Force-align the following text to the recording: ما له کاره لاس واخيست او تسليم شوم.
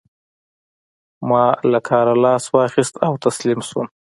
ما 1.29 1.45
له 1.71 1.79
کاره 1.89 2.15
لاس 2.23 2.43
واخيست 2.55 2.95
او 3.05 3.13
تسليم 3.25 3.59
شوم. 3.69 3.87